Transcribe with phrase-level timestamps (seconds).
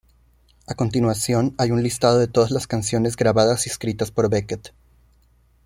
[0.65, 4.73] A continuación hay un listado de todas las canciones grabadas y escritas por Beckett.